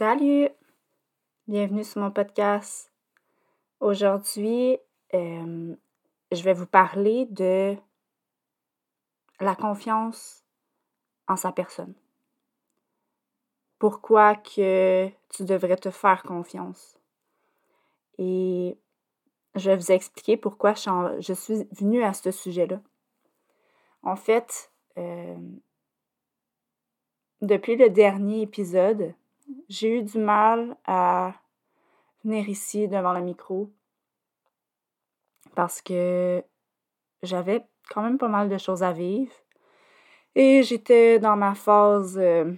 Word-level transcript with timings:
Salut! 0.00 0.48
Bienvenue 1.46 1.84
sur 1.84 2.00
mon 2.00 2.10
podcast. 2.10 2.90
Aujourd'hui, 3.80 4.78
euh, 5.12 5.76
je 6.32 6.42
vais 6.42 6.54
vous 6.54 6.64
parler 6.64 7.26
de 7.26 7.76
la 9.40 9.54
confiance 9.54 10.42
en 11.28 11.36
sa 11.36 11.52
personne. 11.52 11.92
Pourquoi 13.78 14.36
que 14.36 15.10
tu 15.28 15.44
devrais 15.44 15.76
te 15.76 15.90
faire 15.90 16.22
confiance? 16.22 16.98
Et 18.16 18.78
je 19.54 19.70
vais 19.70 19.76
vous 19.76 19.92
expliquer 19.92 20.38
pourquoi 20.38 20.72
je 20.72 21.34
suis 21.34 21.68
venue 21.72 22.02
à 22.02 22.14
ce 22.14 22.30
sujet-là. 22.30 22.80
En 24.02 24.16
fait, 24.16 24.72
euh, 24.96 25.36
depuis 27.42 27.76
le 27.76 27.90
dernier 27.90 28.40
épisode, 28.40 29.12
j'ai 29.68 29.98
eu 29.98 30.02
du 30.02 30.18
mal 30.18 30.76
à 30.86 31.34
venir 32.24 32.48
ici 32.48 32.88
devant 32.88 33.12
le 33.12 33.20
micro 33.20 33.70
parce 35.54 35.80
que 35.82 36.42
j'avais 37.22 37.64
quand 37.88 38.02
même 38.02 38.18
pas 38.18 38.28
mal 38.28 38.48
de 38.48 38.58
choses 38.58 38.82
à 38.82 38.92
vivre 38.92 39.32
et 40.34 40.62
j'étais 40.62 41.18
dans 41.18 41.36
ma 41.36 41.54
phase 41.54 42.16
euh, 42.18 42.52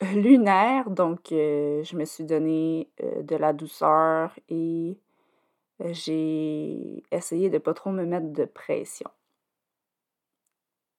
lunaire, 0.14 0.90
donc 0.90 1.32
euh, 1.32 1.82
je 1.82 1.96
me 1.96 2.04
suis 2.04 2.24
donné 2.24 2.88
euh, 3.02 3.22
de 3.22 3.36
la 3.36 3.52
douceur 3.52 4.38
et 4.48 4.96
j'ai 5.80 7.04
essayé 7.12 7.50
de 7.50 7.58
pas 7.58 7.74
trop 7.74 7.90
me 7.90 8.04
mettre 8.04 8.32
de 8.32 8.44
pression. 8.44 9.10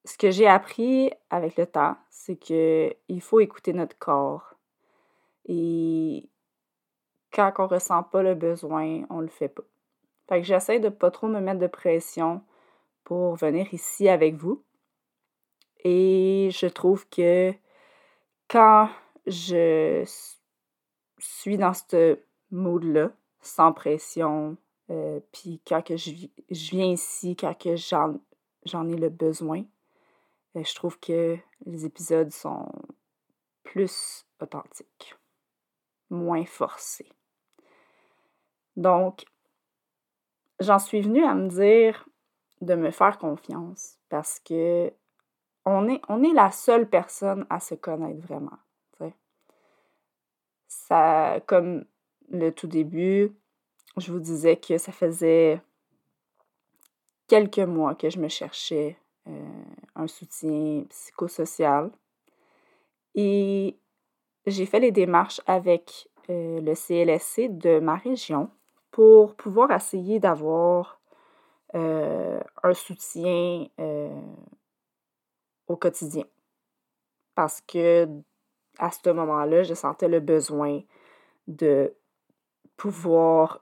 Ce 0.06 0.18
que 0.18 0.32
j'ai 0.32 0.48
appris 0.48 1.12
avec 1.30 1.58
le 1.58 1.66
temps, 1.66 1.98
c'est 2.10 2.38
qu'il 2.38 3.22
faut 3.22 3.42
écouter 3.42 3.74
notre 3.74 3.98
corps 3.98 4.56
et 5.50 6.30
quand 7.34 7.52
on 7.58 7.68
ressent 7.68 8.04
pas 8.04 8.22
le 8.22 8.36
besoin, 8.36 9.04
on 9.10 9.20
le 9.20 9.28
fait 9.28 9.50
pas. 9.50 9.64
Fait 10.28 10.42
que 10.42 10.48
j'essaie 10.48 10.80
de 10.80 10.90
pas 10.90 11.10
trop 11.10 11.28
me 11.28 11.42
mettre 11.42 11.60
de 11.60 11.68
pression 11.68 12.44
pour 13.04 13.36
venir 13.36 13.74
ici 13.74 14.08
avec 14.08 14.36
vous. 14.36 14.64
Et 15.84 16.50
je 16.52 16.68
trouve 16.68 17.10
que 17.10 17.52
quand 18.48 18.90
je 19.26 20.04
suis 21.18 21.58
dans 21.58 21.74
ce 21.74 22.20
mood-là, 22.52 23.12
sans 23.42 23.74
pression, 23.74 24.56
euh, 24.92 25.20
puis 25.32 25.62
quand 25.66 25.82
que 25.82 25.98
je, 25.98 26.12
viens 26.50 26.92
ici, 26.92 27.36
quand 27.36 27.58
que 27.58 27.76
j'en 27.76 28.88
ai 28.88 28.96
le 28.96 29.10
besoin, 29.10 29.64
euh, 30.56 30.64
je 30.64 30.76
trouve 30.76 31.00
que 31.00 31.38
les 31.66 31.86
épisodes 31.86 32.32
sont 32.32 32.72
plus 33.64 34.28
authentiques 34.40 35.19
moins 36.10 36.46
forcé. 36.46 37.10
Donc, 38.76 39.26
j'en 40.60 40.80
suis 40.80 41.02
venue 41.02 41.24
à 41.26 41.34
me 41.34 41.48
dire 41.48 42.08
de 42.62 42.76
me 42.76 42.92
faire 42.92 43.18
confiance 43.18 43.98
parce 44.10 44.40
que 44.40 44.92
on 45.66 45.88
est, 45.88 46.34
la 46.34 46.52
seule 46.52 46.90
personne 46.90 47.46
à 47.50 47.60
se 47.60 47.76
connaître 47.76 48.26
vraiment. 48.26 48.58
Ça, 50.68 51.40
comme 51.48 51.86
le 52.30 52.52
tout 52.52 52.68
début, 52.68 53.32
je 53.98 54.12
vous 54.12 54.20
disais 54.20 54.56
que 54.56 54.78
ça 54.78 54.92
faisait 54.92 55.62
quelques 57.28 57.60
mois 57.60 57.96
que 57.96 58.10
je 58.10 58.20
me 58.20 58.28
cherchais 58.28 58.98
euh, 59.28 59.64
un 59.96 60.08
soutien 60.08 60.84
psychosocial. 60.90 61.92
Et 63.16 63.80
j'ai 64.46 64.66
fait 64.66 64.80
les 64.80 64.92
démarches 64.92 65.42
avec 65.46 66.10
euh, 66.30 66.62
le 66.62 66.76
CLSC 66.76 67.50
de 67.50 67.80
ma 67.80 67.96
région 67.96 68.50
pour 68.92 69.36
pouvoir 69.36 69.72
essayer 69.72 70.20
d'avoir 70.20 71.00
euh, 71.76 72.40
un 72.64 72.74
soutien 72.74 73.68
euh, 73.80 74.22
au 75.68 75.76
quotidien. 75.76 76.26
Parce 77.36 77.62
que 77.62 78.08
à 78.78 78.92
ce 78.92 79.10
moment-là, 79.10 79.64
je 79.64 79.74
sentais 79.74 80.08
le 80.08 80.20
besoin 80.20 80.82
de 81.48 81.94
pouvoir 82.78 83.62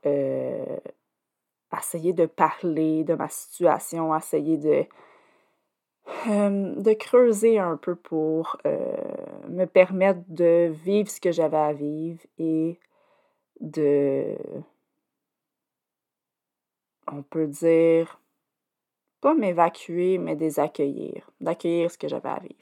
essayer 1.76 2.14
de 2.14 2.26
parler 2.28 3.04
de 3.04 3.16
ma 3.16 3.30
situation, 3.30 4.16
essayer 4.16 4.58
de 4.58 4.86
de 6.26 6.94
creuser 6.94 7.60
un 7.60 7.78
peu 7.78 7.96
pour 7.96 8.58
me 9.48 9.66
permettre 9.66 10.22
de 10.28 10.68
vivre 10.68 11.10
ce 11.10 11.22
que 11.22 11.32
j'avais 11.32 11.58
à 11.58 11.74
vivre 11.74 12.22
et 12.38 12.80
de, 13.60 14.36
on 17.12 17.24
peut 17.24 17.48
dire, 17.48 18.20
pas 19.22 19.34
m'évacuer, 19.34 20.18
mais 20.18 20.36
désaccueillir, 20.36 21.30
d'accueillir 21.42 21.92
ce 21.92 21.98
que 21.98 22.08
j'avais 22.08 22.30
à 22.30 22.40
vivre. 22.40 22.56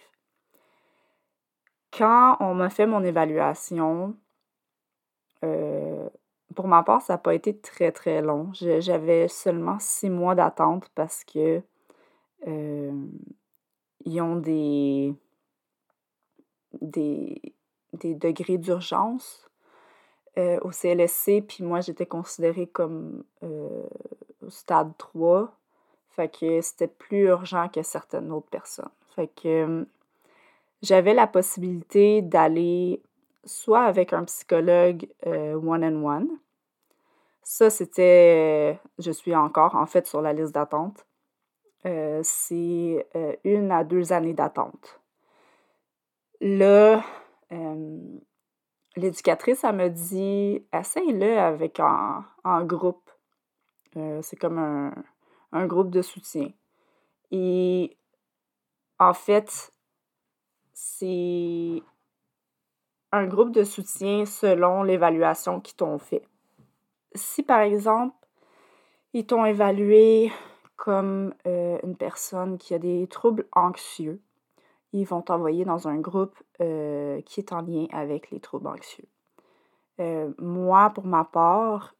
Quand 1.91 2.37
on 2.39 2.53
m'a 2.53 2.69
fait 2.69 2.87
mon 2.87 3.03
évaluation, 3.03 4.15
pour 5.41 6.67
ma 6.67 6.83
part, 6.83 7.01
ça 7.01 7.13
n'a 7.13 7.17
pas 7.17 7.35
été 7.35 7.57
très 7.57 7.91
très 7.91 8.21
long. 8.21 8.51
J'avais 8.53 9.27
seulement 9.27 9.77
six 9.79 10.09
mois 10.09 10.35
d'attente 10.35 10.89
parce 10.95 11.23
que 11.23 11.61
ils 12.45 14.21
ont 14.21 14.35
des, 14.35 15.13
des, 16.81 17.41
degrés 18.15 18.57
d'urgence 18.57 19.49
euh, 20.37 20.59
au 20.61 20.71
CLSC, 20.71 21.41
puis 21.47 21.63
moi 21.63 21.81
j'étais 21.81 22.05
considérée 22.05 22.67
comme 22.67 23.23
euh, 23.43 23.83
au 24.45 24.49
stade 24.49 24.91
3. 24.97 25.51
Fait 26.09 26.29
que 26.29 26.61
c'était 26.61 26.87
plus 26.87 27.25
urgent 27.25 27.67
que 27.67 27.81
certaines 27.81 28.31
autres 28.31 28.49
personnes. 28.49 28.91
Fait 29.15 29.27
que 29.27 29.47
euh, 29.47 29.85
j'avais 30.81 31.13
la 31.13 31.27
possibilité 31.27 32.21
d'aller 32.21 33.01
soit 33.43 33.83
avec 33.83 34.13
un 34.13 34.23
psychologue 34.23 35.07
one-on-one. 35.23 36.29
Ça, 37.43 37.69
c'était, 37.69 38.79
je 38.97 39.11
suis 39.11 39.35
encore 39.35 39.75
en 39.75 39.85
fait 39.85 40.07
sur 40.07 40.21
la 40.21 40.33
liste 40.33 40.53
d'attente. 40.53 41.05
Euh, 41.85 42.21
c'est 42.23 43.07
euh, 43.15 43.35
une 43.43 43.71
à 43.71 43.83
deux 43.83 44.11
années 44.11 44.33
d'attente. 44.33 44.99
Là, 46.41 47.03
euh, 47.51 47.99
l'éducatrice, 48.95 49.63
elle 49.63 49.75
me 49.75 49.89
dit 49.89 50.65
essaye-le 50.73 51.37
avec 51.37 51.79
un, 51.79 52.25
groupe. 52.63 53.11
c'est 53.93 54.35
comme 54.35 54.57
un, 54.57 54.93
un, 55.51 55.67
groupe 55.67 55.91
de 55.91 56.01
soutien. 56.01 56.49
Et 57.29 57.95
en 58.97 59.13
fait, 59.13 59.71
c'est 60.73 61.83
un 63.11 63.27
groupe 63.27 63.51
de 63.51 63.63
soutien 63.63 64.25
selon 64.25 64.81
l'évaluation 64.81 65.61
qu'ils 65.61 65.75
t'ont 65.75 65.99
fait. 65.99 66.23
Si 67.13 67.43
par 67.43 67.59
exemple, 67.59 68.15
ils 69.13 69.25
t'ont 69.25 69.45
évalué 69.45 70.31
comme 70.75 71.33
euh, 71.47 71.79
une 71.83 71.95
personne 71.95 72.57
qui 72.57 72.73
a 72.73 72.79
des 72.79 73.07
troubles 73.07 73.47
anxieux, 73.53 74.21
ils 74.93 75.05
vont 75.05 75.21
t'envoyer 75.21 75.65
dans 75.65 75.87
un 75.87 75.97
groupe 75.97 76.35
euh, 76.61 77.21
qui 77.21 77.39
est 77.39 77.51
en 77.51 77.61
lien 77.61 77.87
avec 77.91 78.31
les 78.31 78.39
troubles 78.39 78.67
anxieux. 78.67 79.07
Euh, 79.99 80.31
moi, 80.39 80.89
pour 80.89 81.05
ma 81.05 81.23
part, 81.23 81.95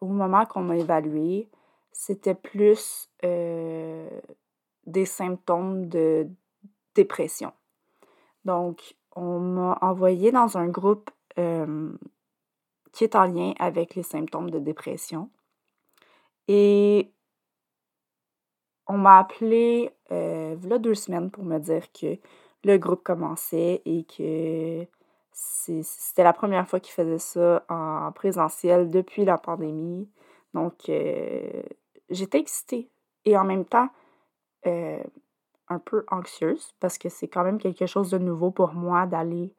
au 0.00 0.06
moment 0.06 0.46
qu'on 0.46 0.62
m'a 0.62 0.76
évalué, 0.76 1.48
c'était 1.90 2.36
plus 2.36 3.10
des 3.20 5.04
symptômes 5.04 5.88
de 5.88 6.28
dépression. 6.94 7.52
Donc, 8.44 8.94
on 9.16 9.40
m'a 9.40 9.76
envoyé 9.80 10.30
dans 10.30 10.56
un 10.56 10.68
groupe 10.68 11.10
qui 11.34 13.02
est 13.02 13.16
en 13.16 13.24
lien 13.24 13.54
avec 13.58 13.96
les 13.96 14.04
symptômes 14.04 14.50
de 14.50 14.60
dépression. 14.60 15.30
Et 16.46 17.13
on 18.86 18.98
m'a 18.98 19.18
appelé 19.18 19.90
euh, 20.12 20.56
deux 20.56 20.94
semaines 20.94 21.30
pour 21.30 21.44
me 21.44 21.58
dire 21.58 21.90
que 21.92 22.18
le 22.64 22.78
groupe 22.78 23.02
commençait 23.02 23.82
et 23.84 24.04
que 24.04 24.86
c'était 25.32 26.22
la 26.22 26.32
première 26.32 26.68
fois 26.68 26.80
qu'ils 26.80 26.94
faisaient 26.94 27.18
ça 27.18 27.64
en 27.68 28.12
présentiel 28.12 28.90
depuis 28.90 29.24
la 29.24 29.38
pandémie. 29.38 30.08
Donc, 30.52 30.88
euh, 30.88 31.62
j'étais 32.10 32.38
excitée 32.38 32.88
et 33.24 33.36
en 33.36 33.44
même 33.44 33.64
temps 33.64 33.88
euh, 34.66 35.02
un 35.68 35.78
peu 35.78 36.04
anxieuse 36.08 36.74
parce 36.78 36.98
que 36.98 37.08
c'est 37.08 37.28
quand 37.28 37.42
même 37.42 37.58
quelque 37.58 37.86
chose 37.86 38.10
de 38.10 38.18
nouveau 38.18 38.50
pour 38.50 38.74
moi 38.74 39.06
d'aller 39.06 39.52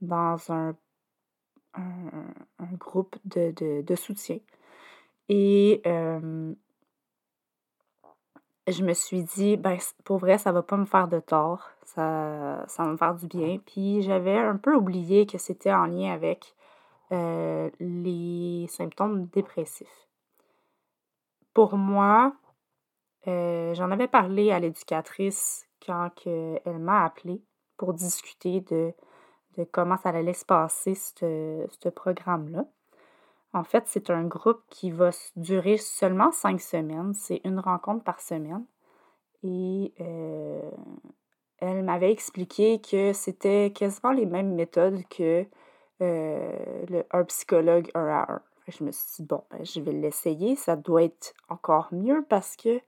dans 0.00 0.36
un, 0.50 0.74
groupe 2.78 3.16
de, 3.24 3.82
de, 3.82 3.94
soutien. 3.94 4.38
Et 5.28 5.82
je 8.70 8.84
me 8.84 8.92
suis 8.92 9.22
dit, 9.22 9.56
ben, 9.56 9.78
pour 10.04 10.18
vrai, 10.18 10.38
ça 10.38 10.52
va 10.52 10.62
pas 10.62 10.76
me 10.76 10.84
faire 10.84 11.08
de 11.08 11.20
tort. 11.20 11.70
Ça, 11.84 12.64
ça 12.68 12.84
va 12.84 12.90
me 12.90 12.96
faire 12.96 13.14
du 13.14 13.26
bien. 13.26 13.58
Puis 13.66 14.02
j'avais 14.02 14.38
un 14.38 14.56
peu 14.56 14.74
oublié 14.74 15.26
que 15.26 15.38
c'était 15.38 15.72
en 15.72 15.86
lien 15.86 16.12
avec 16.12 16.54
euh, 17.12 17.70
les 17.80 18.66
symptômes 18.68 19.26
dépressifs. 19.26 20.08
Pour 21.54 21.76
moi, 21.76 22.32
euh, 23.26 23.74
j'en 23.74 23.90
avais 23.90 24.08
parlé 24.08 24.52
à 24.52 24.60
l'éducatrice 24.60 25.66
quand 25.84 26.10
elle 26.26 26.78
m'a 26.78 27.04
appelé 27.04 27.42
pour 27.76 27.94
discuter 27.94 28.60
de, 28.60 28.92
de 29.56 29.64
comment 29.64 29.96
ça 29.96 30.10
allait 30.10 30.34
se 30.34 30.44
passer, 30.44 30.94
ce 30.94 31.88
programme-là. 31.88 32.64
En 33.52 33.64
fait, 33.64 33.84
c'est 33.86 34.10
un 34.10 34.24
groupe 34.24 34.62
qui 34.70 34.90
va 34.90 35.10
durer 35.36 35.76
seulement 35.76 36.30
cinq 36.30 36.60
semaines. 36.60 37.14
C'est 37.14 37.40
une 37.44 37.58
rencontre 37.58 38.04
par 38.04 38.20
semaine. 38.20 38.64
Et 39.42 39.92
euh, 40.00 40.70
elle 41.58 41.82
m'avait 41.82 42.12
expliqué 42.12 42.80
que 42.80 43.12
c'était 43.12 43.72
quasiment 43.72 44.12
les 44.12 44.26
mêmes 44.26 44.54
méthodes 44.54 45.02
que 45.08 45.46
euh, 46.00 46.86
le, 46.88 47.04
un 47.10 47.24
psychologue 47.24 47.90
un 47.94 48.06
à 48.06 48.32
un. 48.32 48.42
Je 48.68 48.84
me 48.84 48.92
suis 48.92 49.06
dit, 49.16 49.22
bon, 49.24 49.42
ben, 49.50 49.64
je 49.64 49.80
vais 49.80 49.92
l'essayer. 49.92 50.54
Ça 50.54 50.76
doit 50.76 51.02
être 51.02 51.34
encore 51.48 51.88
mieux 51.92 52.24
parce 52.28 52.56
que 52.56 52.80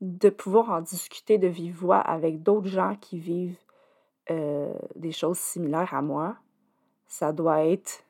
de 0.00 0.30
pouvoir 0.30 0.70
en 0.70 0.80
discuter 0.80 1.36
de 1.36 1.46
vive 1.46 1.76
voix 1.76 1.98
avec 1.98 2.42
d'autres 2.42 2.68
gens 2.68 2.96
qui 3.02 3.18
vivent 3.18 3.58
euh, 4.30 4.72
des 4.96 5.12
choses 5.12 5.38
similaires 5.38 5.92
à 5.92 6.00
moi, 6.00 6.36
ça 7.06 7.32
doit 7.34 7.66
être 7.66 8.02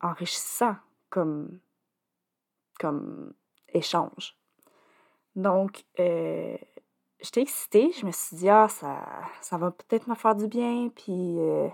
enrichissant 0.00 0.76
comme, 1.10 1.60
comme 2.78 3.32
échange. 3.72 4.36
Donc, 5.36 5.84
euh, 5.98 6.56
j'étais 7.20 7.42
excitée. 7.42 7.92
Je 7.92 8.06
me 8.06 8.12
suis 8.12 8.36
dit, 8.36 8.48
ah, 8.48 8.68
ça, 8.68 9.58
va 9.58 9.70
peut-être 9.70 10.08
me 10.08 10.14
faire 10.14 10.34
du 10.34 10.48
bien, 10.48 10.88
puis 10.94 11.38
euh, 11.38 11.68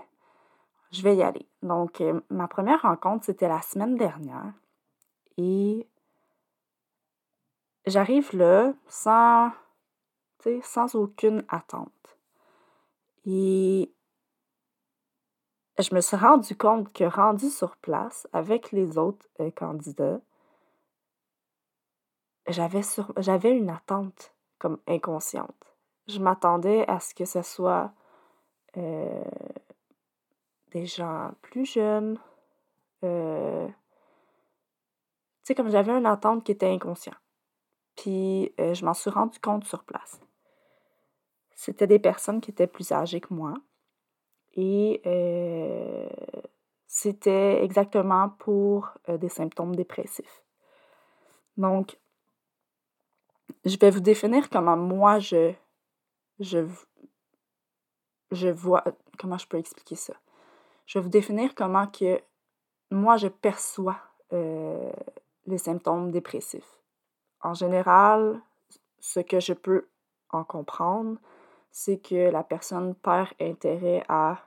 je 0.91 1.01
vais 1.01 1.15
y 1.15 1.23
aller. 1.23 1.47
Donc, 1.61 2.01
euh, 2.01 2.19
ma 2.29 2.47
première 2.47 2.81
rencontre, 2.81 3.25
c'était 3.25 3.47
la 3.47 3.61
semaine 3.61 3.95
dernière. 3.95 4.53
Et 5.37 5.87
j'arrive 7.85 8.35
là 8.35 8.73
sans, 8.87 9.51
sans 10.63 10.95
aucune 10.95 11.43
attente. 11.49 11.91
Et 13.25 13.91
je 15.79 15.93
me 15.93 16.01
suis 16.01 16.17
rendu 16.17 16.55
compte 16.55 16.91
que 16.91 17.03
rendu 17.03 17.49
sur 17.49 17.75
place 17.77 18.27
avec 18.33 18.71
les 18.71 18.97
autres 18.97 19.27
euh, 19.39 19.51
candidats, 19.51 20.19
j'avais, 22.47 22.81
j'avais 23.17 23.51
une 23.51 23.69
attente 23.69 24.33
comme 24.57 24.79
inconsciente. 24.87 25.75
Je 26.07 26.19
m'attendais 26.19 26.87
à 26.87 26.99
ce 26.99 27.13
que 27.13 27.25
ce 27.25 27.41
soit 27.41 27.91
euh, 28.77 29.23
des 30.71 30.85
gens 30.85 31.31
plus 31.41 31.65
jeunes. 31.65 32.17
Euh, 33.03 33.67
tu 33.67 33.73
sais, 35.43 35.55
comme 35.55 35.69
j'avais 35.69 35.91
une 35.91 36.05
attente 36.05 36.43
qui 36.43 36.53
était 36.53 36.71
inconsciente. 36.71 37.15
Puis 37.95 38.53
je 38.57 38.85
m'en 38.85 38.93
suis 38.93 39.09
rendu 39.09 39.39
compte 39.39 39.65
sur 39.65 39.83
place. 39.83 40.21
C'était 41.55 41.87
des 41.87 41.99
personnes 41.99 42.41
qui 42.41 42.51
étaient 42.51 42.67
plus 42.67 42.91
âgées 42.91 43.19
que 43.19 43.33
moi. 43.33 43.55
Et 44.57 45.01
euh, 45.05 46.09
c'était 46.87 47.63
exactement 47.63 48.29
pour 48.39 48.89
euh, 49.07 49.17
des 49.17 49.29
symptômes 49.29 49.75
dépressifs. 49.75 50.43
Donc, 51.57 51.97
je 53.65 53.77
vais 53.77 53.91
vous 53.91 53.99
définir 53.99 54.49
comment 54.49 54.75
moi 54.75 55.19
je, 55.19 55.53
je, 56.39 56.65
je 58.31 58.47
vois, 58.49 58.83
comment 59.19 59.37
je 59.37 59.47
peux 59.47 59.57
expliquer 59.57 59.95
ça. 59.95 60.13
Je 60.87 60.97
vais 60.97 61.03
vous 61.03 61.09
définir 61.09 61.53
comment 61.53 61.87
que 61.87 62.19
moi 62.89 63.17
je 63.17 63.27
perçois 63.27 63.97
euh, 64.33 64.91
les 65.45 65.57
symptômes 65.57 66.11
dépressifs. 66.11 66.79
En 67.41 67.53
général, 67.53 68.41
ce 68.99 69.19
que 69.19 69.39
je 69.39 69.53
peux 69.53 69.87
en 70.31 70.43
comprendre, 70.43 71.19
c'est 71.71 71.97
que 71.97 72.31
la 72.31 72.43
personne 72.43 72.95
perd 72.95 73.29
intérêt 73.39 74.03
à 74.09 74.39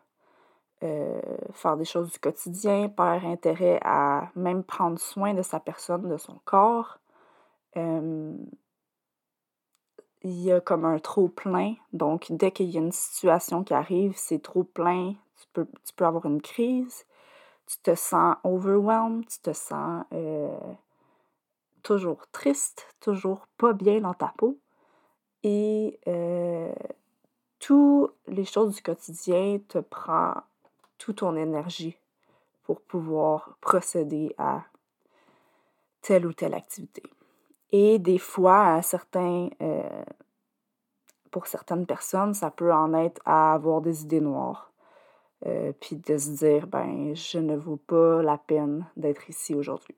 euh, 0.82 1.20
faire 1.52 1.76
des 1.76 1.84
choses 1.84 2.10
du 2.12 2.18
quotidien, 2.18 2.88
perd 2.88 3.24
intérêt 3.24 3.78
à 3.82 4.30
même 4.34 4.64
prendre 4.64 4.98
soin 4.98 5.34
de 5.34 5.42
sa 5.42 5.60
personne, 5.60 6.08
de 6.08 6.16
son 6.16 6.40
corps. 6.44 6.98
il 7.76 8.38
y 10.22 10.52
a 10.52 10.60
comme 10.60 10.84
un 10.84 10.98
trop 10.98 11.28
plein. 11.28 11.74
Donc, 11.92 12.26
dès 12.30 12.50
qu'il 12.50 12.70
y 12.70 12.76
a 12.76 12.80
une 12.80 12.92
situation 12.92 13.64
qui 13.64 13.74
arrive, 13.74 14.14
c'est 14.16 14.42
trop 14.42 14.64
plein, 14.64 15.14
tu 15.40 15.46
peux, 15.52 15.66
tu 15.84 15.94
peux 15.94 16.04
avoir 16.04 16.26
une 16.26 16.42
crise. 16.42 17.06
Tu 17.66 17.78
te 17.82 17.94
sens 17.94 18.36
overwhelmed, 18.42 19.26
tu 19.28 19.38
te 19.38 19.52
sens 19.52 20.04
euh, 20.12 20.58
toujours 21.82 22.26
triste, 22.32 22.94
toujours 23.00 23.46
pas 23.56 23.72
bien 23.72 24.00
dans 24.00 24.14
ta 24.14 24.34
peau. 24.36 24.58
Et 25.42 25.98
euh, 26.08 26.72
toutes 27.60 28.12
les 28.26 28.44
choses 28.44 28.74
du 28.74 28.82
quotidien 28.82 29.60
te 29.68 29.78
prend 29.78 30.34
toute 31.00 31.16
ton 31.16 31.34
énergie 31.34 31.96
pour 32.62 32.80
pouvoir 32.82 33.56
procéder 33.60 34.32
à 34.38 34.62
telle 36.02 36.26
ou 36.26 36.32
telle 36.32 36.54
activité. 36.54 37.02
Et 37.72 37.98
des 37.98 38.18
fois, 38.18 38.80
certains, 38.82 39.48
euh, 39.60 40.04
pour 41.30 41.46
certaines 41.46 41.86
personnes, 41.86 42.34
ça 42.34 42.50
peut 42.50 42.72
en 42.72 42.94
être 42.94 43.20
à 43.24 43.54
avoir 43.54 43.80
des 43.80 44.02
idées 44.02 44.20
noires. 44.20 44.72
Euh, 45.46 45.72
puis 45.80 45.96
de 45.96 46.18
se 46.18 46.30
dire, 46.30 46.66
ben, 46.66 47.14
je 47.14 47.38
ne 47.38 47.56
vaux 47.56 47.78
pas 47.78 48.22
la 48.22 48.36
peine 48.36 48.86
d'être 48.96 49.30
ici 49.30 49.54
aujourd'hui. 49.54 49.96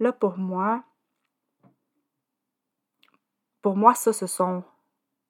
Là, 0.00 0.12
pour 0.12 0.38
moi, 0.38 0.82
pour 3.62 3.76
moi, 3.76 3.94
ça, 3.94 4.12
ce 4.12 4.26
sont 4.26 4.64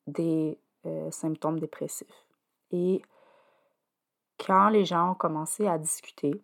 des 0.07 0.59
euh, 0.87 1.11
symptômes 1.11 1.61
dépressifs. 1.61 2.27
Et 2.71 3.03
quand 4.45 4.69
les 4.69 4.85
gens 4.85 5.13
ont 5.13 5.15
commencé 5.15 5.67
à 5.67 5.79
discuter, 5.79 6.43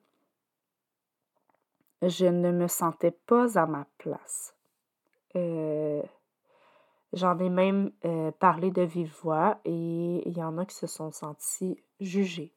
je 2.03 2.27
ne 2.27 2.51
me 2.51 2.67
sentais 2.67 3.11
pas 3.11 3.59
à 3.59 3.67
ma 3.67 3.87
place. 3.99 4.55
Euh, 5.37 6.03
j'en 7.13 7.39
ai 7.39 7.51
même 7.51 7.93
euh, 8.05 8.31
parlé 8.33 8.71
de 8.71 8.83
vive 8.83 9.15
voix 9.23 9.59
et 9.65 10.29
il 10.29 10.37
y 10.37 10.43
en 10.43 10.59
a 10.59 10.65
qui 10.65 10.75
se 10.75 10.87
sont 10.87 11.13
sentis 11.13 11.83
jugés. 12.01 12.53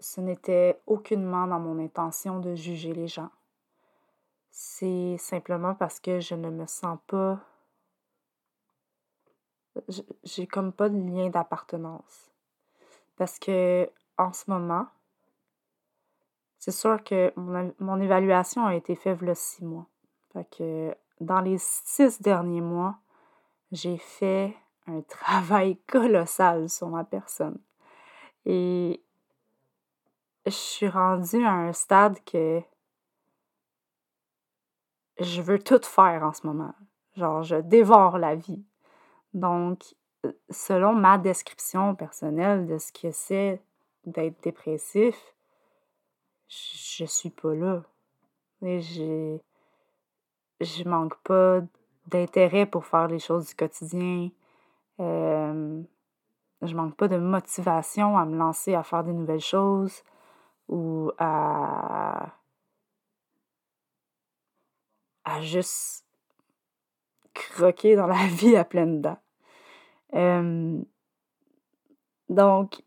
ce 0.00 0.20
n'était 0.20 0.80
aucunement 0.86 1.46
dans 1.46 1.58
mon 1.58 1.78
intention 1.84 2.38
de 2.38 2.54
juger 2.54 2.92
les 2.92 3.08
gens. 3.08 3.30
C'est 4.50 5.16
simplement 5.18 5.74
parce 5.74 6.00
que 6.00 6.20
je 6.20 6.34
ne 6.34 6.50
me 6.50 6.66
sens 6.66 6.98
pas 7.06 7.40
j'ai 10.24 10.46
comme 10.46 10.72
pas 10.72 10.88
de 10.88 10.96
lien 10.96 11.28
d'appartenance. 11.28 12.27
Parce 13.18 13.40
que 13.40 13.90
en 14.16 14.32
ce 14.32 14.48
moment, 14.48 14.86
c'est 16.58 16.70
sûr 16.70 17.02
que 17.02 17.32
mon, 17.36 18.00
évaluation 18.00 18.64
a 18.64 18.76
été 18.76 18.94
faite 18.94 19.18
a 19.18 19.34
six 19.34 19.64
mois. 19.64 19.86
Fait 20.32 20.48
que 20.56 20.94
dans 21.20 21.40
les 21.40 21.58
six 21.58 22.22
derniers 22.22 22.60
mois, 22.60 22.96
j'ai 23.72 23.98
fait 23.98 24.56
un 24.86 25.00
travail 25.08 25.76
colossal 25.88 26.68
sur 26.68 26.88
ma 26.88 27.04
personne. 27.04 27.58
Et 28.46 29.02
je 30.46 30.52
suis 30.52 30.88
rendue 30.88 31.44
à 31.44 31.52
un 31.52 31.72
stade 31.72 32.18
que 32.24 32.62
je 35.18 35.42
veux 35.42 35.58
tout 35.58 35.82
faire 35.82 36.22
en 36.22 36.32
ce 36.32 36.46
moment. 36.46 36.74
Genre, 37.16 37.42
je 37.42 37.56
dévore 37.56 38.18
la 38.18 38.36
vie. 38.36 38.64
Donc, 39.34 39.94
selon 40.50 40.94
ma 40.94 41.18
description 41.18 41.94
personnelle 41.94 42.66
de 42.66 42.78
ce 42.78 42.92
que 42.92 43.10
c'est 43.10 43.62
d'être 44.04 44.42
dépressif, 44.42 45.16
je 46.48 47.04
suis 47.04 47.30
pas 47.30 47.54
là. 47.54 47.82
Et 48.62 48.80
j'ai, 48.80 49.40
je 50.60 50.84
manque 50.84 51.16
pas 51.22 51.60
d'intérêt 52.06 52.66
pour 52.66 52.86
faire 52.86 53.06
les 53.06 53.18
choses 53.18 53.48
du 53.48 53.54
quotidien. 53.54 54.30
Euh, 55.00 55.82
je 56.62 56.74
manque 56.74 56.96
pas 56.96 57.08
de 57.08 57.18
motivation 57.18 58.18
à 58.18 58.24
me 58.24 58.36
lancer 58.36 58.74
à 58.74 58.82
faire 58.82 59.04
des 59.04 59.12
nouvelles 59.12 59.40
choses 59.40 60.02
ou 60.68 61.12
à, 61.18 62.32
à 65.24 65.40
juste 65.42 66.04
croquer 67.34 67.94
dans 67.94 68.06
la 68.06 68.26
vie 68.26 68.56
à 68.56 68.64
pleines 68.64 69.00
dents. 69.00 69.18
Donc, 72.28 72.82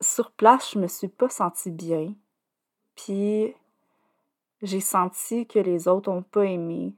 sur 0.00 0.32
place, 0.32 0.72
je 0.72 0.78
me 0.78 0.86
suis 0.88 1.08
pas 1.08 1.28
sentie 1.28 1.70
bien. 1.70 2.14
Puis, 2.96 3.54
j'ai 4.62 4.80
senti 4.80 5.46
que 5.46 5.58
les 5.58 5.88
autres 5.88 6.10
n'ont 6.10 6.22
pas 6.22 6.44
aimé 6.44 6.94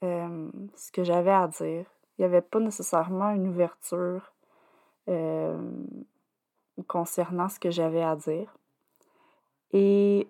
ce 0.00 0.92
que 0.92 1.02
j'avais 1.04 1.32
à 1.32 1.48
dire. 1.48 1.86
Il 2.16 2.22
n'y 2.22 2.24
avait 2.24 2.42
pas 2.42 2.60
nécessairement 2.60 3.30
une 3.30 3.48
ouverture 3.48 4.32
concernant 6.86 7.48
ce 7.48 7.58
que 7.58 7.70
j'avais 7.70 8.02
à 8.02 8.14
dire. 8.16 8.56
Et 9.72 10.28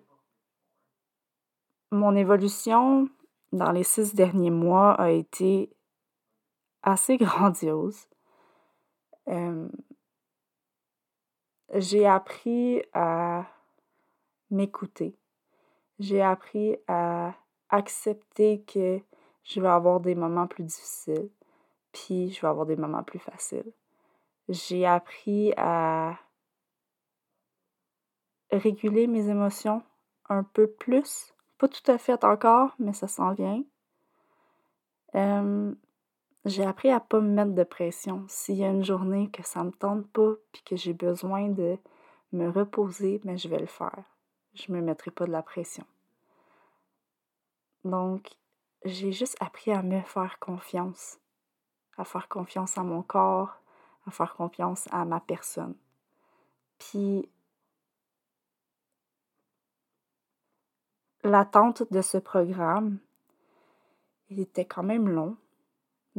mon 1.91 2.15
évolution 2.15 3.09
dans 3.51 3.71
les 3.71 3.83
six 3.83 4.13
derniers 4.13 4.51
mois 4.51 4.93
a 4.93 5.11
été 5.11 5.71
assez 6.83 7.17
grandiose. 7.19 8.07
J'ai 11.75 12.07
appris 12.07 12.81
à 12.93 13.45
m'écouter. 14.49 15.15
J'ai 15.99 16.21
appris 16.21 16.77
à 16.87 17.33
accepter 17.69 18.61
que 18.61 18.99
je 19.43 19.61
vais 19.61 19.67
avoir 19.67 19.99
des 19.99 20.15
moments 20.15 20.47
plus 20.47 20.63
difficiles, 20.63 21.29
puis 21.91 22.31
je 22.31 22.41
vais 22.41 22.47
avoir 22.47 22.65
des 22.65 22.75
moments 22.75 23.03
plus 23.03 23.19
faciles. 23.19 23.71
J'ai 24.47 24.85
appris 24.85 25.53
à 25.57 26.17
réguler 28.51 29.05
mes 29.05 29.29
émotions 29.29 29.83
un 30.27 30.43
peu 30.43 30.67
plus. 30.67 31.33
Pas 31.59 31.67
tout 31.67 31.91
à 31.91 31.97
fait 31.97 32.23
encore, 32.23 32.73
mais 32.79 32.93
ça 32.93 33.07
s'en 33.07 33.33
vient. 33.33 33.63
J'ai 36.49 36.65
appris 36.65 36.89
à 36.89 36.99
pas 36.99 37.21
me 37.21 37.29
mettre 37.29 37.53
de 37.53 37.63
pression. 37.63 38.25
S'il 38.27 38.55
y 38.55 38.63
a 38.63 38.69
une 38.69 38.83
journée 38.83 39.29
que 39.31 39.43
ça 39.43 39.63
me 39.63 39.71
tente 39.71 40.07
pas, 40.07 40.33
puis 40.51 40.61
que 40.63 40.75
j'ai 40.75 40.93
besoin 40.93 41.49
de 41.49 41.77
me 42.31 42.49
reposer, 42.49 43.21
mais 43.23 43.33
ben, 43.33 43.37
je 43.37 43.47
vais 43.47 43.59
le 43.59 43.65
faire. 43.65 44.03
Je 44.53 44.71
me 44.71 44.81
mettrai 44.81 45.11
pas 45.11 45.25
de 45.25 45.31
la 45.31 45.43
pression. 45.43 45.85
Donc, 47.83 48.35
j'ai 48.83 49.11
juste 49.11 49.37
appris 49.39 49.71
à 49.71 49.83
me 49.83 50.01
faire 50.01 50.39
confiance, 50.39 51.19
à 51.97 52.03
faire 52.03 52.27
confiance 52.27 52.77
à 52.77 52.83
mon 52.83 53.03
corps, 53.03 53.61
à 54.07 54.11
faire 54.11 54.35
confiance 54.35 54.87
à 54.91 55.05
ma 55.05 55.19
personne. 55.19 55.75
Puis, 56.77 57.29
l'attente 61.23 61.83
de 61.91 62.01
ce 62.01 62.17
programme, 62.17 62.99
il 64.29 64.39
était 64.39 64.65
quand 64.65 64.83
même 64.83 65.09
long. 65.09 65.37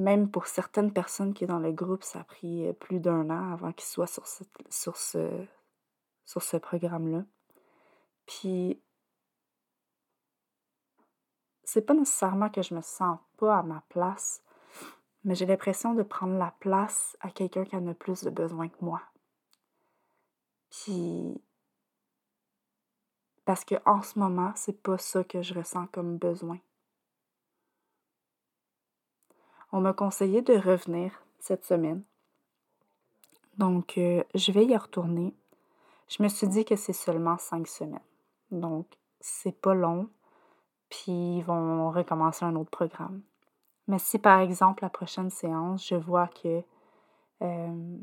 Même 0.01 0.31
pour 0.31 0.47
certaines 0.47 0.95
personnes 0.95 1.35
qui 1.35 1.45
sont 1.45 1.53
dans 1.53 1.59
le 1.59 1.73
groupe, 1.73 2.05
ça 2.05 2.21
a 2.21 2.25
pris 2.25 2.67
euh, 2.67 2.73
plus 2.73 3.01
d'un 3.01 3.29
an 3.29 3.53
avant 3.53 3.71
qu'ils 3.71 3.85
soient 3.87 4.07
sur, 4.07 4.27
ce 4.97 6.57
programme-là. 6.57 7.25
Puis, 8.25 8.81
c'est 11.65 11.83
pas 11.83 11.93
nécessairement 11.93 12.49
que 12.49 12.63
je 12.63 12.75
me 12.75 12.81
sens 12.81 13.19
pas 13.37 13.59
à 13.59 13.63
ma 13.63 13.83
place, 13.91 14.43
mais 15.25 15.35
j'ai 15.35 15.45
l'impression 15.45 15.93
de 15.93 16.03
prendre 16.03 16.39
la 16.39 16.55
place 16.61 17.15
à 17.21 17.31
quelqu'un 17.31 17.67
qui 17.67 17.77
en 17.77 17.87
a 17.87 17.93
plus 17.93 18.25
de 18.25 18.31
besoin 18.31 18.71
que 18.71 18.83
moi. 18.83 19.03
Puis, 20.71 21.43
parce 23.45 23.67
que 23.67 23.75
en 23.85 24.01
ce 24.01 24.19
moment, 24.19 24.53
c'est 24.57 24.83
pas 24.83 24.97
ça 24.97 25.25
que 25.25 25.43
je 25.43 25.53
ressens 25.53 25.89
comme 25.89 26.17
besoin. 26.17 26.59
On 29.73 29.81
m'a 29.81 29.93
conseillé 29.93 30.43
de 30.43 30.55
revenir 30.55 31.13
cette 31.39 31.65
semaine. 31.65 32.03
Donc, 33.57 33.99
euh, 33.99 34.23
je 34.35 34.53
vais 34.53 34.65
y 34.65 34.77
retourner. 34.77 35.35
Je 36.09 36.23
me 36.23 36.29
suis 36.29 36.49
dit 36.49 36.65
que 36.65 36.77
c'est 36.77 36.93
seulement 36.93 37.39
cinq 37.39 37.69
semaines. 37.69 38.01
Donc, 38.51 38.87
c'est 39.21 39.59
pas 39.59 39.75
long. 39.75 40.09
Puis, 40.89 41.39
ils 41.39 41.43
vont 41.43 41.91
recommencer 41.91 42.45
un 42.45 42.57
autre 42.57 42.71
programme. 42.71 43.23
Mais 43.87 43.99
si, 43.99 44.19
par 44.19 44.41
exemple, 44.41 44.83
la 44.83 44.91
prochaine 44.91 45.31
séance, 45.31 45.87
je 45.87 45.95
vois 45.95 46.29
que 46.29 46.63
euh, 47.43 47.99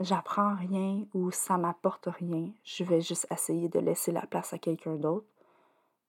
j'apprends 0.00 0.54
rien 0.56 1.04
ou 1.14 1.30
ça 1.30 1.58
m'apporte 1.58 2.06
rien, 2.06 2.50
je 2.64 2.84
vais 2.84 3.00
juste 3.00 3.26
essayer 3.30 3.68
de 3.68 3.78
laisser 3.78 4.12
la 4.12 4.26
place 4.26 4.52
à 4.52 4.58
quelqu'un 4.58 4.96
d'autre 4.96 5.26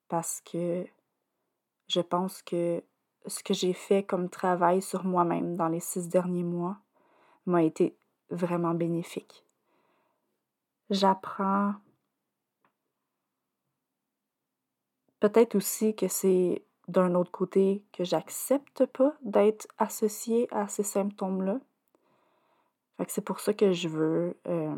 parce 0.07 0.41
que 0.41 0.85
je 1.87 2.01
pense 2.01 2.41
que 2.41 2.83
ce 3.27 3.43
que 3.43 3.53
j'ai 3.53 3.73
fait 3.73 4.03
comme 4.03 4.29
travail 4.29 4.81
sur 4.81 5.03
moi-même 5.03 5.55
dans 5.55 5.67
les 5.67 5.79
six 5.79 6.09
derniers 6.09 6.43
mois 6.43 6.77
m'a 7.45 7.63
été 7.63 7.95
vraiment 8.29 8.73
bénéfique. 8.73 9.45
J'apprends 10.89 11.75
peut-être 15.19 15.55
aussi 15.55 15.95
que 15.95 16.07
c'est 16.07 16.63
d'un 16.87 17.15
autre 17.15 17.31
côté 17.31 17.83
que 17.93 18.03
j'accepte 18.03 18.85
pas 18.85 19.13
d'être 19.21 19.67
associée 19.77 20.47
à 20.51 20.67
ces 20.67 20.83
symptômes-là 20.83 21.59
c'est 23.09 23.23
pour 23.23 23.39
ça 23.39 23.53
que 23.53 23.73
je 23.73 23.87
veux, 23.87 24.37
euh, 24.47 24.75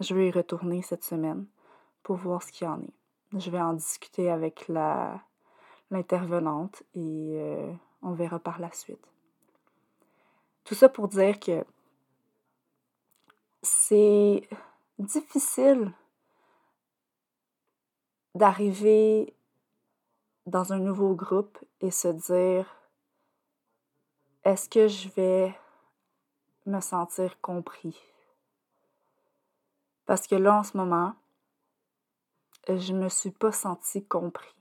je 0.00 0.14
veux 0.14 0.26
y 0.26 0.30
retourner 0.30 0.82
cette 0.82 1.04
semaine 1.04 1.46
pour 2.02 2.16
voir 2.16 2.42
ce 2.42 2.52
qu'il 2.52 2.66
y 2.66 2.70
en 2.70 2.80
est. 2.80 3.38
Je 3.38 3.50
vais 3.50 3.60
en 3.60 3.74
discuter 3.74 4.30
avec 4.30 4.68
la, 4.68 5.20
l'intervenante 5.90 6.82
et 6.94 7.38
euh, 7.38 7.72
on 8.02 8.12
verra 8.12 8.38
par 8.38 8.58
la 8.58 8.70
suite. 8.72 9.06
Tout 10.64 10.74
ça 10.74 10.88
pour 10.88 11.08
dire 11.08 11.40
que 11.40 11.64
c'est 13.62 14.48
difficile 14.98 15.92
d'arriver 18.34 19.34
dans 20.46 20.72
un 20.72 20.78
nouveau 20.78 21.14
groupe 21.14 21.58
et 21.80 21.90
se 21.90 22.08
dire 22.08 22.74
est-ce 24.44 24.68
que 24.68 24.88
je 24.88 25.08
vais 25.10 25.54
me 26.66 26.80
sentir 26.80 27.40
compris? 27.40 28.00
Parce 30.06 30.26
que 30.26 30.36
là, 30.36 30.60
en 30.60 30.62
ce 30.62 30.76
moment, 30.76 31.14
je 32.66 32.92
me 32.94 33.08
suis 33.08 33.30
pas 33.30 33.52
senti 33.52 34.04
compris. 34.06 34.57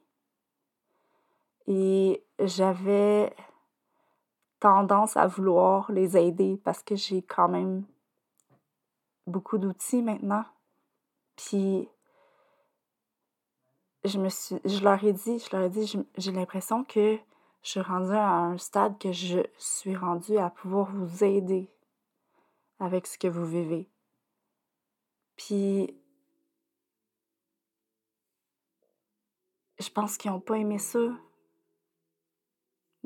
Et 1.67 2.23
j'avais 2.39 3.35
tendance 4.59 5.17
à 5.17 5.27
vouloir 5.27 5.91
les 5.91 6.17
aider 6.17 6.59
parce 6.63 6.81
que 6.81 6.95
j'ai 6.95 7.21
quand 7.21 7.49
même 7.49 7.83
beaucoup 9.27 9.57
d'outils 9.57 10.01
maintenant. 10.01 10.45
Puis 11.35 11.89
je 14.05 14.17
me 14.17 14.29
suis 14.29 14.57
je 14.65 14.83
leur 14.83 15.03
ai 15.03 15.13
dit, 15.13 15.39
je 15.39 15.55
leur 15.55 15.65
ai 15.65 15.69
dit 15.69 15.93
j'ai 16.17 16.31
l'impression 16.31 16.83
que 16.83 17.19
je 17.63 17.69
suis 17.69 17.81
rendue 17.81 18.13
à 18.13 18.29
un 18.29 18.57
stade 18.57 18.97
que 18.97 19.11
je 19.11 19.39
suis 19.57 19.95
rendue 19.95 20.37
à 20.37 20.49
pouvoir 20.49 20.89
vous 20.89 21.23
aider 21.23 21.69
avec 22.79 23.07
ce 23.07 23.17
que 23.17 23.27
vous 23.27 23.45
vivez. 23.45 23.89
Puis, 25.35 25.93
je 29.79 29.89
pense 29.89 30.17
qu'ils 30.17 30.31
n'ont 30.31 30.39
pas 30.39 30.57
aimé 30.57 30.79
ça. 30.79 30.99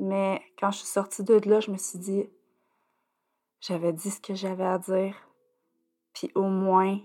Mais 0.02 0.42
quand 0.58 0.72
je 0.72 0.78
suis 0.78 0.88
sortie 0.88 1.22
de 1.22 1.40
là, 1.48 1.60
je 1.60 1.70
me 1.70 1.76
suis 1.76 2.00
dit, 2.00 2.28
j'avais 3.60 3.92
dit 3.92 4.10
ce 4.10 4.20
que 4.20 4.34
j'avais 4.34 4.64
à 4.64 4.76
dire, 4.76 5.14
puis 6.12 6.28
au 6.34 6.48
moins, 6.48 6.98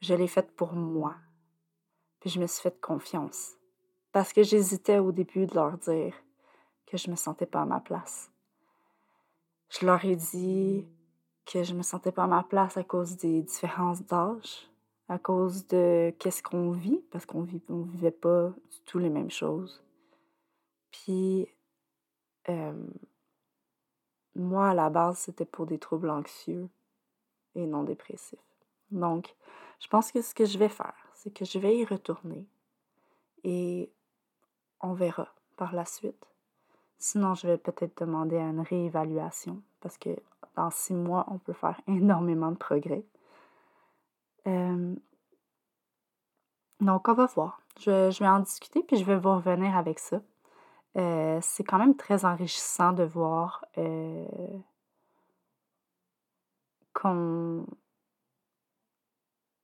je 0.00 0.14
l'ai 0.14 0.28
fait 0.28 0.48
pour 0.54 0.74
moi. 0.74 1.16
Puis 2.20 2.30
je 2.30 2.38
me 2.38 2.46
suis 2.46 2.62
fait 2.62 2.80
confiance. 2.80 3.56
Parce 4.12 4.32
que 4.32 4.44
j'hésitais 4.44 5.00
au 5.00 5.10
début 5.10 5.46
de 5.46 5.56
leur 5.56 5.76
dire 5.78 6.14
que 6.86 6.96
je 6.96 7.10
me 7.10 7.16
sentais 7.16 7.46
pas 7.46 7.62
à 7.62 7.66
ma 7.66 7.80
place. 7.80 8.30
Je 9.68 9.84
leur 9.84 10.04
ai 10.04 10.14
dit 10.14 10.86
que 11.46 11.64
je 11.64 11.74
me 11.74 11.82
sentais 11.82 12.12
pas 12.12 12.24
à 12.24 12.28
ma 12.28 12.44
place 12.44 12.76
à 12.76 12.84
cause 12.84 13.16
des 13.16 13.42
différences 13.42 14.06
d'âge, 14.06 14.70
à 15.08 15.18
cause 15.18 15.66
de 15.66 16.14
qu'est-ce 16.20 16.44
qu'on 16.44 16.70
vit, 16.70 17.02
parce 17.10 17.26
qu'on 17.26 17.42
vit, 17.42 17.60
on 17.68 17.82
vivait 17.82 18.12
pas 18.12 18.50
du 18.70 18.80
tout 18.86 19.00
les 19.00 19.10
mêmes 19.10 19.32
choses. 19.32 19.82
Puis, 20.92 21.48
moi, 24.34 24.70
à 24.70 24.74
la 24.74 24.90
base, 24.90 25.18
c'était 25.18 25.44
pour 25.44 25.66
des 25.66 25.78
troubles 25.78 26.10
anxieux 26.10 26.68
et 27.54 27.66
non 27.66 27.82
dépressifs. 27.82 28.38
Donc, 28.90 29.34
je 29.80 29.88
pense 29.88 30.12
que 30.12 30.22
ce 30.22 30.34
que 30.34 30.44
je 30.44 30.58
vais 30.58 30.68
faire, 30.68 30.94
c'est 31.14 31.32
que 31.32 31.44
je 31.44 31.58
vais 31.58 31.76
y 31.76 31.84
retourner 31.84 32.46
et 33.44 33.92
on 34.80 34.92
verra 34.94 35.28
par 35.56 35.74
la 35.74 35.84
suite. 35.84 36.26
Sinon, 36.98 37.34
je 37.34 37.46
vais 37.46 37.58
peut-être 37.58 38.02
demander 38.04 38.36
à 38.36 38.48
une 38.48 38.60
réévaluation 38.60 39.62
parce 39.80 39.96
que 39.96 40.10
dans 40.56 40.70
six 40.70 40.94
mois, 40.94 41.24
on 41.28 41.38
peut 41.38 41.52
faire 41.52 41.80
énormément 41.86 42.50
de 42.50 42.56
progrès. 42.56 43.04
Donc, 46.80 47.08
on 47.08 47.14
va 47.14 47.26
voir. 47.26 47.60
Je, 47.78 48.18
vais 48.18 48.28
en 48.28 48.40
discuter 48.40 48.82
puis 48.82 48.96
je 48.96 49.04
vais 49.04 49.18
vous 49.18 49.34
revenir 49.34 49.76
avec 49.76 49.98
ça. 49.98 50.20
Euh, 50.96 51.38
c'est 51.40 51.64
quand 51.64 51.78
même 51.78 51.96
très 51.96 52.24
enrichissant 52.24 52.92
de 52.92 53.04
voir 53.04 53.64
euh, 53.78 54.26
qu'on 56.92 57.64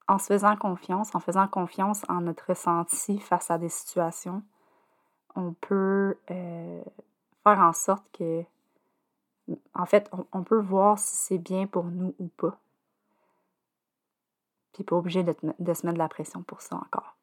en 0.07 0.17
se 0.17 0.27
faisant 0.27 0.55
confiance, 0.55 1.13
en 1.15 1.19
faisant 1.19 1.47
confiance 1.47 2.03
en 2.07 2.21
notre 2.21 2.47
ressenti 2.47 3.19
face 3.19 3.51
à 3.51 3.57
des 3.57 3.69
situations, 3.69 4.41
on 5.35 5.53
peut 5.53 6.17
euh, 6.31 6.83
faire 7.43 7.59
en 7.59 7.73
sorte 7.73 8.05
que, 8.13 8.43
en 9.73 9.85
fait, 9.85 10.09
on, 10.31 10.43
peut 10.43 10.59
voir 10.59 10.97
si 10.97 11.15
c'est 11.15 11.37
bien 11.37 11.67
pour 11.67 11.85
nous 11.85 12.15
ou 12.19 12.27
pas. 12.27 12.57
Puis 14.73 14.83
pas 14.83 14.95
obligé 14.95 15.23
de, 15.23 15.35
de 15.59 15.73
se 15.73 15.85
mettre 15.85 15.95
de 15.95 15.99
la 15.99 16.09
pression 16.09 16.41
pour 16.41 16.61
ça 16.61 16.75
encore. 16.77 17.15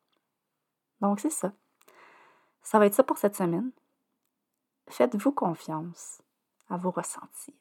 Donc, 1.00 1.20
c'est 1.20 1.30
ça. 1.30 1.52
Ça 2.62 2.78
va 2.78 2.86
être 2.86 2.94
ça 2.94 3.02
pour 3.02 3.18
cette 3.18 3.36
semaine. 3.36 3.70
Faites-vous 4.94 5.32
confiance 5.32 6.22
à 6.68 6.76
vos 6.76 6.92
ressentis. 6.92 7.56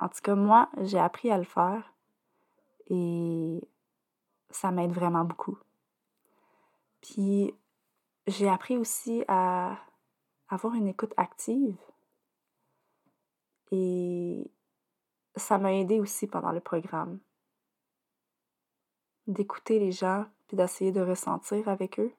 En 0.00 0.08
tout 0.08 0.22
cas, 0.22 0.34
moi, 0.34 0.70
j'ai 0.80 0.98
appris 0.98 1.30
à 1.30 1.36
le 1.36 1.44
faire 1.44 1.92
et 2.86 3.60
ça 4.48 4.70
m'aide 4.70 4.92
vraiment 4.92 5.26
beaucoup. 5.26 5.58
Puis 7.02 7.54
j'ai 8.26 8.48
appris 8.48 8.78
aussi 8.78 9.22
à 9.28 9.76
avoir 10.48 10.72
une 10.72 10.88
écoute 10.88 11.12
active 11.18 11.76
et 13.70 14.50
ça 15.36 15.58
m'a 15.58 15.74
aidé 15.74 16.00
aussi 16.00 16.26
pendant 16.26 16.52
le 16.52 16.60
programme 16.60 17.18
d'écouter 19.26 19.78
les 19.78 19.92
gens 19.92 20.24
puis 20.48 20.56
d'essayer 20.56 20.92
de 20.92 21.02
ressentir 21.02 21.68
avec 21.68 22.00
eux. 22.00 22.14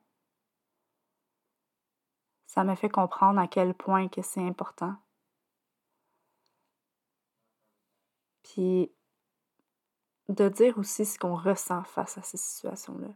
Ça 2.53 2.63
m'a 2.63 2.75
fait 2.75 2.87
comprendre 2.87 3.39
à 3.39 3.47
quel 3.47 3.73
point 3.73 4.07
que 4.09 4.21
c'est 4.21 4.47
important. 4.47 4.93
Puis 8.43 8.91
de 10.29 10.49
dire 10.49 10.77
aussi 10.77 11.03
ce 11.03 11.17
qu'on 11.17 11.35
ressent 11.35 11.83
face 11.83 12.15
à 12.19 12.21
ces 12.21 12.37
situations-là. 12.37 13.07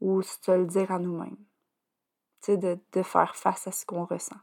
Ou 0.00 0.22
se 0.22 0.50
le 0.52 0.64
dire 0.64 0.90
à 0.90 0.98
nous-mêmes. 0.98 1.36
Tu 2.40 2.52
sais, 2.52 2.56
de, 2.56 3.02
faire 3.02 3.36
face 3.36 3.66
à 3.66 3.72
ce 3.72 3.84
qu'on 3.84 4.06
ressent. 4.06 4.40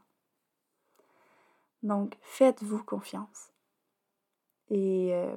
Donc, 1.82 2.16
faites-vous 2.20 2.84
confiance. 2.84 3.50
Et 4.68 5.12
euh, 5.12 5.34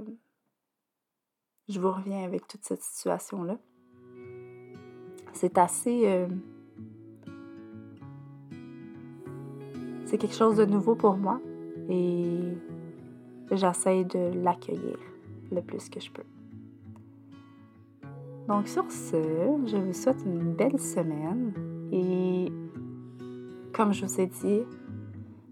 je 1.68 1.80
vous 1.80 1.92
reviens 1.92 2.26
avec 2.26 2.48
toute 2.48 2.64
cette 2.64 2.84
situation-là. 2.84 3.58
C'est 5.34 5.58
assez... 5.58 6.06
Euh, 6.06 6.28
c'est 10.14 10.20
quelque 10.20 10.36
chose 10.36 10.58
de 10.58 10.66
nouveau 10.66 10.94
pour 10.94 11.18
moi. 11.18 11.42
Et 11.90 12.56
j'essaie 13.52 14.04
de 14.04 14.44
l'accueillir 14.44 15.00
le 15.52 15.60
plus 15.64 15.90
que 15.90 16.00
je 16.00 16.12
peux. 16.12 16.22
Donc 18.48 18.68
sur 18.68 18.92
ce, 18.92 19.18
je 19.66 19.76
vous 19.76 19.94
souhaite 19.94 20.22
une 20.24 20.54
belle 20.54 20.80
semaine 20.80 21.52
et 21.92 22.52
comme 23.74 23.92
je 23.92 24.06
vous 24.06 24.22
ai 24.22 24.28
dit, 24.28 24.62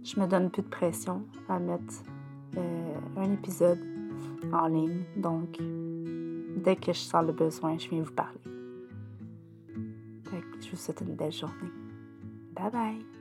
je 0.03 0.19
me 0.19 0.27
donne 0.27 0.51
plus 0.51 0.61
de 0.61 0.67
pression 0.67 1.23
à 1.49 1.57
mettre 1.57 2.03
euh, 2.57 2.95
un 3.17 3.31
épisode 3.31 3.79
en 4.53 4.67
ligne. 4.67 5.05
Donc 5.17 5.57
dès 6.57 6.75
que 6.75 6.93
je 6.93 6.99
sens 6.99 7.25
le 7.25 7.33
besoin, 7.33 7.79
je 7.79 7.89
viens 7.89 8.03
vous 8.03 8.13
parler. 8.13 8.37
je 10.61 10.69
vous 10.69 10.77
souhaite 10.77 11.01
une 11.01 11.15
belle 11.15 11.31
journée. 11.31 11.71
Bye 12.53 12.69
bye! 12.69 13.20